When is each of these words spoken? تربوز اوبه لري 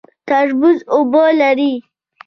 تربوز 0.27 0.79
اوبه 0.95 1.25
لري 1.39 1.73